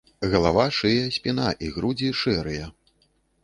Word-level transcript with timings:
Галава, 0.29 0.65
шыя, 0.77 1.03
спіна 1.19 1.47
і 1.67 1.71
грудзі 1.77 2.09
шэрыя. 2.23 2.65